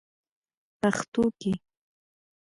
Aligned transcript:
پښتو 0.79 1.23
کې: 1.39 1.51